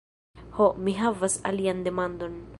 Ho, 0.55 0.67
mi 0.87 0.95
havas 1.03 1.37
alian 1.51 1.85
demandon. 1.91 2.45